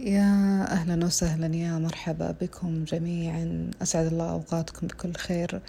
[0.00, 3.70] يا أهلا وسهلا يا مرحبا بكم جميعا.
[3.82, 5.60] أسعد الله أوقاتكم بكل خير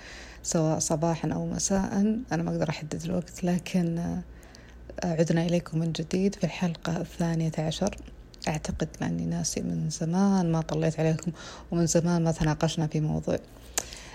[0.44, 2.22] سواء صباحا أو مساء.
[2.32, 4.20] أنا ما أقدر أحدد الوقت لكن
[5.04, 7.98] عدنا إليكم من جديد في الحلقة الثانية عشر.
[8.48, 11.32] أعتقد لأني ناسي من زمان ما طليت عليكم
[11.72, 13.40] ومن زمان ما تناقشنا في موضوع.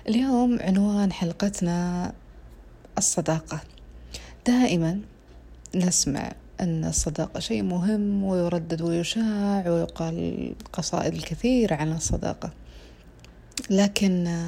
[0.08, 2.12] اليوم عنوان حلقتنا
[2.98, 3.60] الصداقة.
[4.46, 5.00] دائما
[5.74, 12.50] نسمع أن الصداقة شيء مهم ويردد ويشاع ويقال قصائد الكثير عن الصداقة.
[13.70, 14.44] لكن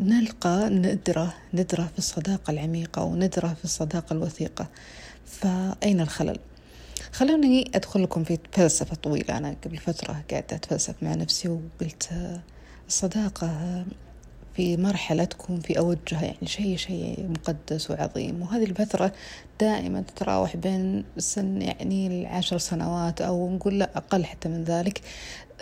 [0.00, 4.66] نلقى ندرة ندرة في الصداقة العميقة وندرة في الصداقة الوثيقة.
[5.26, 6.38] فأين الخلل؟
[7.12, 9.38] خلوني أدخل لكم في فلسفة طويلة.
[9.38, 12.10] أنا قبل فترة قاعدة أتفلسف مع نفسي وقلت
[12.88, 13.84] الصداقة
[14.60, 18.42] في مرحلة تكون في أوجها يعني شيء شيء مقدس وعظيم.
[18.42, 19.12] وهذه الفترة
[19.60, 25.00] دائما تتراوح بين سن يعني العشر سنوات أو نقول لا أقل حتى من ذلك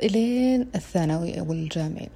[0.03, 2.09] إلين الثانوي أو الجامعي.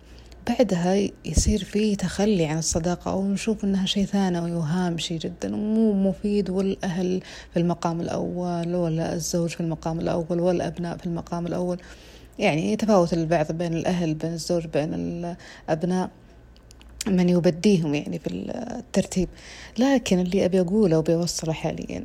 [0.48, 6.50] بعدها يصير في تخلي عن الصداقة أو نشوف إنها شيء ثانوي وهامشي جدا ومو مفيد
[6.50, 7.20] والأهل
[7.52, 11.80] في المقام الأول ولا الزوج في المقام الأول والأبناء في المقام الأول.
[12.38, 16.10] يعني يتفاوت البعض بين الأهل بين الزوج بين الأبناء.
[17.06, 19.28] من يبديهم يعني في الترتيب.
[19.78, 22.04] لكن اللي أبي أقوله وأبي أوصله حاليا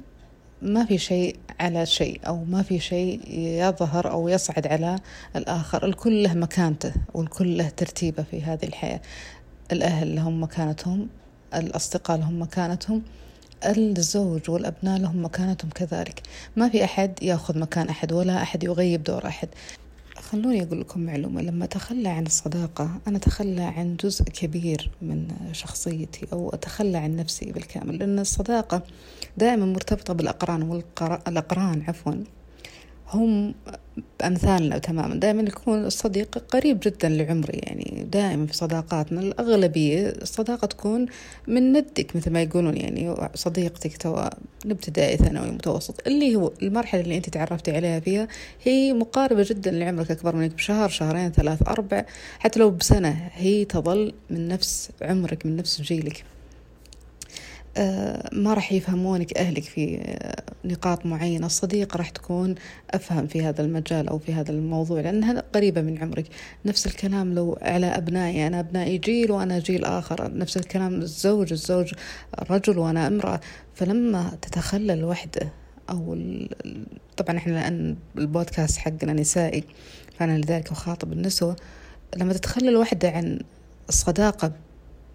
[0.61, 4.99] ما في شيء على شيء أو ما في شيء يظهر أو يصعد على
[5.35, 5.85] الآخر.
[5.85, 9.01] الكل له مكانته والكل له ترتيبه في هذه الحياة.
[9.71, 11.07] الأهل لهم مكانتهم
[11.55, 13.01] الأصدقاء لهم مكانتهم
[13.65, 16.21] الزوج والأبناء لهم مكانتهم كذلك.
[16.55, 19.49] ما في أحد يأخذ مكان أحد ولا أحد يغيب دور أحد.
[20.19, 21.41] خلوني أقول لكم معلومة.
[21.41, 27.51] لما أتخلى عن الصداقة أنا أتخلى عن جزء كبير من شخصيتي أو أتخلى عن نفسي
[27.51, 28.81] بالكامل لأن الصداقة
[29.37, 32.13] دائما مرتبطة بالأقران والأقران عفوا.
[33.13, 33.53] هم
[34.25, 35.15] أمثالنا تماما.
[35.15, 41.05] دائما يكون الصديق قريب جدا لعمري يعني دائما في صداقاتنا الأغلبية الصداقة تكون
[41.47, 44.29] من ندك مثل ما يقولون يعني صديقتك توا
[44.65, 48.27] الابتدائي ثانوي متوسط اللي هو المرحلة اللي أنت تعرفتي عليها فيها
[48.63, 52.05] هي مقاربة جدا لعمرك أكبر منك بشهر شهرين ثلاث أربع
[52.39, 56.23] حتى لو بسنة هي تظل من نفس عمرك من نفس جيلك.
[58.33, 61.45] ما راح يفهمونك أهلك في آه، نقاط معينة.
[61.45, 62.55] الصديقة راح تكون
[62.91, 66.25] أفهم في هذا المجال أو في هذا الموضوع لأنها قريبة من عمرك.
[66.65, 68.47] نفس الكلام لو على أبنائي.
[68.47, 70.37] أنا أبنائي جيل وأنا جيل آخر.
[70.37, 71.93] نفس الكلام الزوج الزوج
[72.49, 73.39] رجل وأنا امرأة.
[73.73, 75.53] فلما تتخلى الوحدة
[75.89, 76.17] أو
[77.17, 79.63] طبعا إحنا لأن البودكاست حقنا نسائي
[80.19, 81.55] فأنا لذلك أخاطب النسوة.
[82.17, 83.39] لما تتخلى الوحدة عن
[83.89, 84.66] الصداقة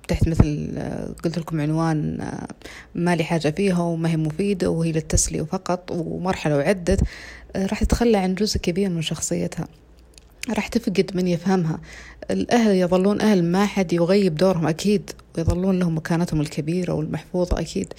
[0.09, 0.73] تحت مثل
[1.25, 2.29] قلت لكم عنوان
[2.95, 7.01] ما لي حاجة فيها وما هي مفيدة وهي للتسلية فقط ومرحلة وعدت
[7.57, 9.69] راح تتخلى عن جزء كبير من شخصيتها.
[10.51, 11.81] راح تفقد من يفهمها.
[12.31, 17.93] الأهل يظلون أهل ما حد يغيب دورهم أكيد ويظلون لهم مكانتهم الكبيرة والمحفوظة أكيد.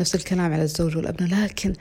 [0.00, 1.72] نفس الكلام على الزوج والأبناء لكن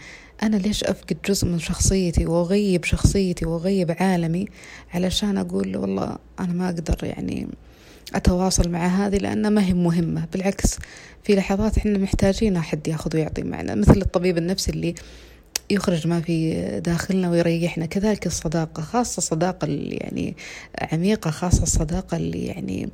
[0.44, 4.48] أنا ليش أفقد جزء من شخصيتي وأغيب شخصيتي وأغيب عالمي؟
[4.94, 7.48] علشان أقول والله أنا ما أقدر يعني
[8.16, 10.28] أتواصل مع هذه لأنها ما هي مهمة.
[10.34, 10.78] بالعكس
[11.24, 14.96] في لحظات إحنا محتاجين أحد يأخذ ويعطي معنا مثل الطبيب النفسي اللي
[15.70, 17.86] يخرج ما في داخلنا ويريحنا.
[17.86, 20.36] كذلك الصداقة خاصة الصداقة اللي يعني
[20.92, 22.90] عميقة خاصة الصداقة اللي يعني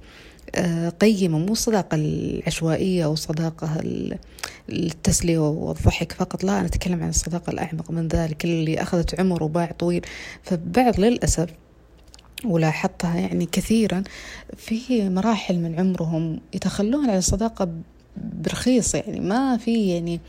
[0.56, 3.82] آه، قيمة مو الصداقة العشوائية أو الصداقة
[4.70, 6.44] التسلية والضحك فقط.
[6.44, 7.92] لا أنا أتكلم عن الصداقة الأعمق.
[7.92, 10.06] من ذلك اللي أخذت عمر وباع طويل.
[10.44, 11.50] فبعض للأسف
[12.46, 14.04] ولاحظتها يعني كثيرا
[14.58, 17.70] في مراحل من عمرهم يتخلون عن الصداقة
[18.18, 18.96] برخيص.
[18.96, 20.20] يعني ما في يعني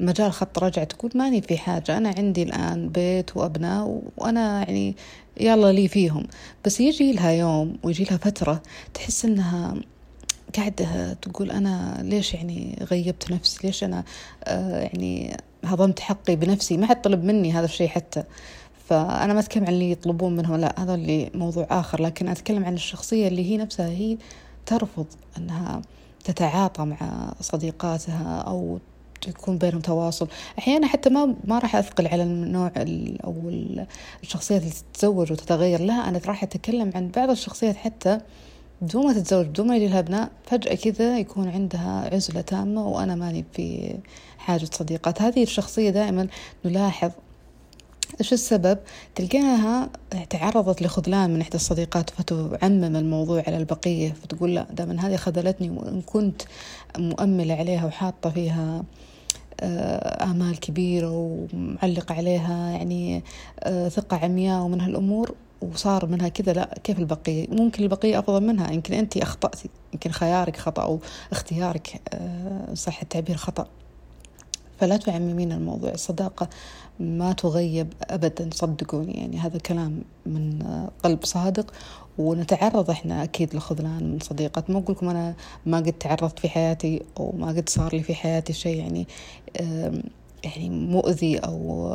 [0.00, 4.96] مجال خط رجع تقول ماني في حاجة أنا عندي الآن بيت وأبناء وأنا يعني
[5.40, 6.26] يلا لي فيهم.
[6.64, 8.62] بس يجي لها يوم ويجي لها فترة
[8.94, 9.74] تحس إنها
[10.56, 14.04] قاعدة تقول أنا ليش يعني غيبت نفسي؟ ليش أنا
[14.44, 18.24] آه يعني هضمت حقي بنفسي؟ ما حد طلب مني هذا الشيء حتى.
[18.90, 22.02] فأنا ما أتكلم عن اللي يطلبون منهم لا هذا اللي موضوع آخر.
[22.02, 24.18] لكن أتكلم عن الشخصية اللي هي نفسها هي
[24.66, 25.06] ترفض
[25.38, 25.82] أنها
[26.24, 28.78] تتعاطى مع صديقاتها أو
[29.28, 30.28] يكون بينهم تواصل.
[30.58, 32.72] أحيانا حتى ما ما راح أثقل على النوع
[33.24, 33.34] أو
[34.22, 35.80] الشخصيات اللي تتزوج وتتغير.
[35.80, 38.20] لا أنا راح أتكلم عن بعض الشخصيات حتى
[38.82, 43.14] بدون ما تتزوج بدون ما يجي لها أبناء فجأة كذا يكون عندها عزلة تامة وأنا
[43.14, 43.94] ماني في
[44.38, 45.22] حاجة صديقات.
[45.22, 46.28] هذه الشخصية دائما
[46.64, 47.10] نلاحظ
[48.20, 48.78] إيش السبب؟
[49.14, 49.90] تلقاها
[50.30, 56.02] تعرضت لخذلان من إحدى الصديقات فتعمم الموضوع على البقية فتقول لا دام هذه خذلتني وإن
[56.02, 56.42] كنت
[56.98, 58.84] مؤملة عليها وحاطة فيها
[59.60, 63.22] آه، آمال كبيرة ومعلقة عليها يعني
[63.60, 68.70] آه، ثقة عمياء ومن هالأمور وصار منها كذا لا كيف البقية ممكن البقية أفضل منها
[68.72, 71.00] يمكن أنت أخطأتي يمكن خيارك خطأ أو
[71.32, 73.66] اختيارك آه، صح التعبير خطأ
[74.80, 75.90] فلا تعممين الموضوع.
[75.90, 76.48] الصداقة
[77.00, 79.12] ما تغيب أبدا صدقوني.
[79.12, 80.62] يعني هذا كلام من
[81.02, 81.72] قلب صادق
[82.18, 85.34] ونتعرض إحنا أكيد لخذلان من صديقات ما أقول لكم أنا
[85.66, 89.06] ما قد تعرضت في حياتي أو ما قد صار لي في حياتي شيء يعني
[90.44, 91.94] يعني مؤذي أو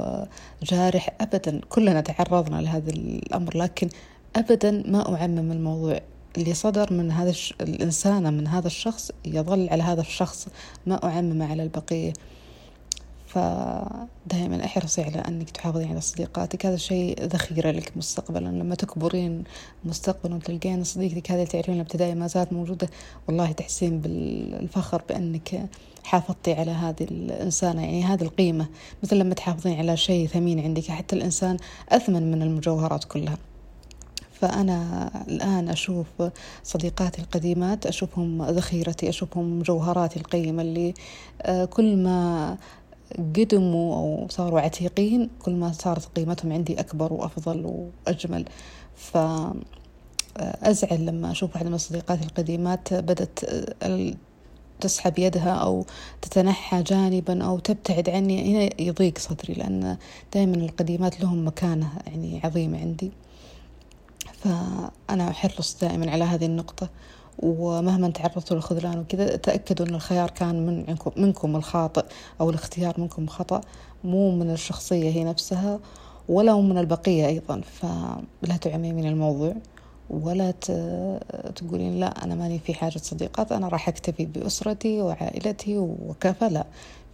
[0.64, 1.62] جارح ابدا.
[1.70, 3.90] كلنا تعرضنا لهذا الأمر لكن
[4.36, 6.00] ابدا ما أعمم الموضوع.
[6.38, 10.48] اللي صدر من هذا الإنسانة من هذا الشخص يظل على هذا الشخص
[10.86, 12.14] ما أعممه على البقية.
[13.36, 16.66] فدائما أحرصي على أنك تحافظين على صديقاتك.
[16.66, 18.48] هذا شيء ذخيرة لك مستقبلا.
[18.50, 19.44] لما تكبرين
[19.86, 22.90] مستقبلا وتلقين صديقتك هذه تعرفين الابتدائية ما زالت موجودة.
[23.28, 25.70] والله تحسين بالفخر بأنك
[26.04, 28.68] حافظتي على هذه الإنسانة يعني هذه القيمة.
[29.04, 31.58] مثل لما تحافظين على شيء ثمين عندك حتى الإنسان
[31.90, 33.38] أثمن من المجوهرات كلها.
[34.42, 36.08] فأنا الآن أشوف
[36.64, 40.94] صديقاتي القديمات أشوفهم ذخيرتي أشوفهم جوهراتي القيمة اللي
[41.42, 42.58] آه، كل ما
[43.14, 48.46] قدموا أو صاروا عتيقين كل ما صارت قيمتهم عندي أكبر وأفضل وأجمل.
[48.96, 49.18] ف
[50.38, 53.40] أزعل لما أشوف واحدة من صديقاتي القديمات بدأت
[54.82, 55.86] تسحب يدها أو
[56.22, 58.54] تتنحى جانبا أو تبتعد عني.
[58.54, 59.98] هنا يضيق صدري لأن
[60.34, 63.12] دائما القديمات لهم مكانة يعني عظيمة عندي.
[64.34, 66.90] فأنا أحرص دائما على هذه النقطة.
[67.40, 72.06] ومهما تعرضتوا للخذلان وكذا تأكدوا أن الخيار كان منكم, منكم الخاطئ
[72.42, 73.62] أو الاختيار منكم خطأ
[74.04, 75.80] مو من الشخصية هي نفسها
[76.30, 77.62] ولا من البقية أيضا.
[77.62, 79.56] فلا تعممين الموضوع
[80.10, 80.52] ولا
[81.56, 86.50] تقولين لا أنا ماني في حاجة صديقات أنا راح أكتفي بأسرتي وعائلتي وكفى.
[86.50, 86.66] لا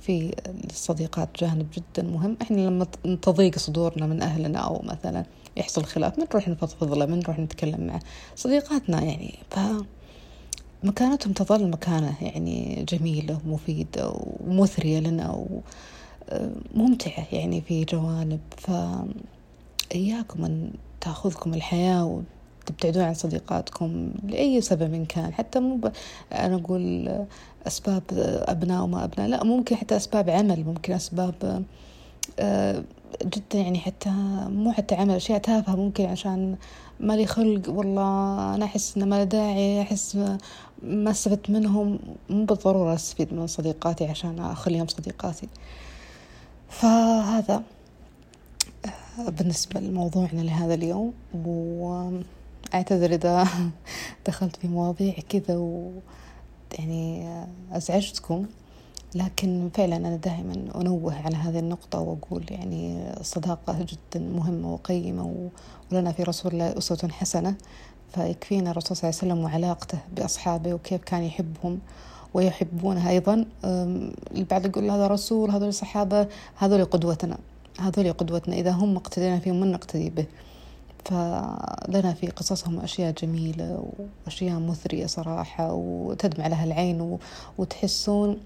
[0.01, 0.35] في
[0.69, 2.37] الصديقات جانب جدا مهم.
[2.41, 2.85] إحنا لما
[3.21, 5.25] تضيق صدورنا من أهلنا أو مثلا
[5.57, 7.99] يحصل خلاف من نروح نفضفض له من نروح نتكلم معه
[8.35, 9.33] صديقاتنا يعني.
[9.49, 9.59] ف
[10.83, 15.45] مكانتهم تظل مكانة يعني جميلة ومفيدة ومثرية لنا
[16.75, 18.39] وممتعة يعني في جوانب.
[18.57, 22.21] فإياكم أن تأخذكم الحياة
[22.65, 25.33] وتبتعدون عن صديقاتكم لأي سبب كان.
[25.33, 25.91] حتى مو ب...
[26.31, 27.11] أنا أقول
[27.67, 28.03] أسباب
[28.47, 31.63] أبناء وما أبناء لا ممكن حتى أسباب عمل ممكن أسباب
[32.39, 32.83] آه،
[33.23, 34.09] جدا يعني حتى
[34.49, 36.55] مو حتى عمل أشياء تافهة ممكن عشان
[36.99, 40.15] ما لي خلق والله أنا أحس إنه ما داعي أحس
[40.83, 41.99] ما استفدت منهم
[42.29, 45.47] مو بالضرورة أستفيد من صديقاتي عشان أخليهم صديقاتي.
[46.69, 47.63] فهذا
[48.85, 53.47] آه، بالنسبة لموضوعنا لهذا اليوم وأعتذر إذا
[54.27, 55.91] دخلت في مواضيع كذا و
[56.79, 57.27] يعني
[57.71, 58.45] أزعجتكم.
[59.15, 65.49] لكن فعلا أنا دائما أنوه على هذه النقطة وأقول يعني الصداقة جدا مهمة وقيمة
[65.91, 67.55] ولنا في رسول الله أسوة حسنة.
[68.13, 71.79] فيكفينا الرسول صلى الله عليه وسلم وعلاقته بأصحابه وكيف كان يحبهم
[72.33, 73.45] ويحبونها أيضا.
[74.35, 77.37] البعض يقول هذا رسول هذول الصحابة هذول قدوتنا
[77.79, 78.55] هذول قدوتنا.
[78.55, 80.25] إذا هم اقتدينا فيهم من نقتدي به؟
[81.05, 83.83] فلنا في قصصهم أشياء جميلة
[84.25, 87.17] وأشياء مثرية صراحة وتدمع لها العين
[87.57, 88.37] وتحسون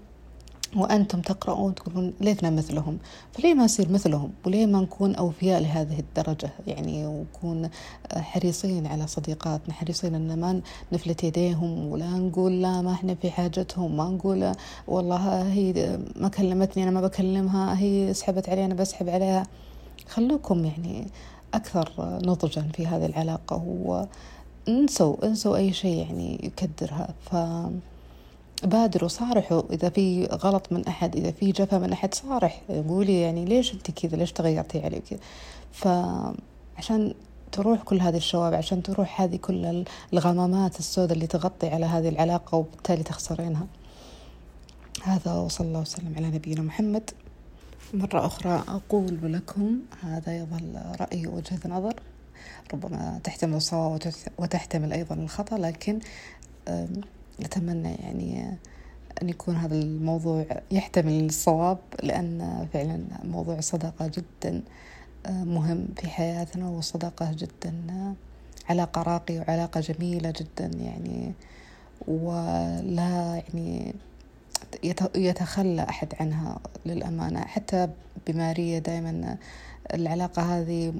[0.80, 2.98] وأنتم تقرؤون تقولون ليتنا مثلهم.
[3.32, 7.70] فليه ما نصير مثلهم؟ وليه ما نكون أوفياء لهذه الدرجة؟ يعني ونكون
[8.16, 10.60] حريصين على صديقاتنا حريصين أن ما
[10.92, 14.52] نفلت يديهم ولا نقول لا ما إحنا في حاجتهم ما نقول
[14.88, 19.46] والله هي ما كلمتني أنا ما بكلمها هي سحبت علي أنا بسحب عليها.
[20.08, 21.06] خلوكم يعني
[21.54, 23.62] أكثر نضجا في هذه العلاقة
[24.66, 27.08] وانسوا انسوا أي شيء يعني يكدرها.
[27.30, 27.36] ف
[28.62, 32.62] بادروا صارحوا إذا في غلط من أحد إذا في جفا من أحد صارح.
[32.88, 35.18] قولي يعني ليش أنت كذا؟ ليش تغيرتي علي كذا
[35.72, 37.14] فعشان
[37.52, 42.58] تروح كل هذه الشوابع عشان تروح هذه كل الغمامات السوداء اللي تغطي على هذه العلاقة
[42.58, 43.66] وبالتالي تخسرينها.
[45.02, 47.10] هذا وصلى الله وسلم على نبينا محمد.
[47.94, 51.94] مرة أخرى أقول لكم هذا يظل رأي وجهة نظر.
[52.74, 55.98] ربما تحتمل الصواب وتحتمل أيضا الخطأ لكن
[57.40, 58.58] نتمنى يعني
[59.22, 64.62] أن يكون هذا الموضوع يحتمل الصواب لأن فعلا موضوع الصداقة جدا
[65.26, 68.14] آه، مهم في حياتنا والصداقة جدا آه،
[68.70, 71.32] علاقة راقية وعلاقة جميلة جدا يعني
[72.08, 73.94] ولا يعني
[75.14, 77.40] يتخلى أحد عنها للأمانة.
[77.40, 77.88] حتى
[78.26, 79.36] بمارية دائما
[79.94, 80.92] العلاقة هذه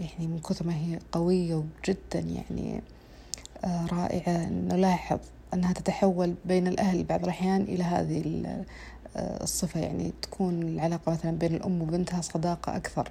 [0.00, 2.82] يعني من كثر ما هي قوية وجدا يعني
[3.64, 4.48] آه، رائعة.
[4.48, 5.18] نلاحظ
[5.54, 8.44] أنها تتحول بين الأهل بعض الأحيان إلى هذه
[9.16, 9.80] آه، الصفة.
[9.80, 13.08] يعني تكون العلاقة مثلا بين الأم وبنتها صداقة أكثر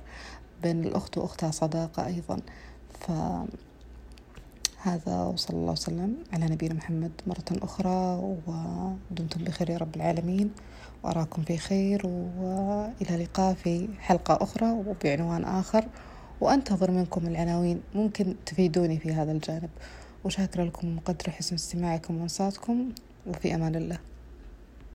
[0.63, 2.39] بين الأخت وأختها صداقة أيضا.
[3.00, 3.12] ف
[4.82, 10.51] هذا وصلى الله وسلم على نبينا محمد مرة أخرى ودمتم بخير يا رب العالمين.
[11.04, 15.86] وأراكم في خير وإلى لقاء في حلقة أخرى وبعنوان آخر.
[16.42, 19.70] وأنتظر منكم العناوين ممكن تفيدوني في هذا الجانب.
[20.25, 22.89] وشاكرة لكم قدر حسن استماعكم وانصاتكم
[23.27, 24.00] وفي أمان الله.